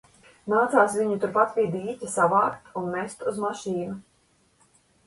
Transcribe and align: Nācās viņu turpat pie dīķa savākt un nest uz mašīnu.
Nācās 0.53 0.95
viņu 0.99 1.17
turpat 1.25 1.53
pie 1.59 1.67
dīķa 1.75 2.11
savākt 2.15 2.75
un 2.83 2.91
nest 2.99 3.25
uz 3.35 3.41
mašīnu. 3.47 3.97